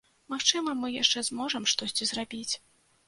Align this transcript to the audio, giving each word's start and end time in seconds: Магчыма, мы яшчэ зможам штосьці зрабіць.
Магчыма, 0.33 0.71
мы 0.79 0.87
яшчэ 0.95 1.23
зможам 1.27 1.69
штосьці 1.75 2.09
зрабіць. 2.13 2.51